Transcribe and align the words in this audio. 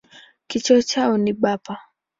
Kichwa 0.47 0.83
chao 0.83 1.17
ni 1.17 1.33
bapa. 1.33 1.79